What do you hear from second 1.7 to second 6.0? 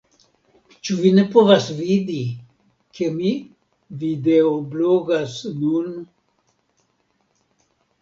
vidi, ke mi videoblogas nun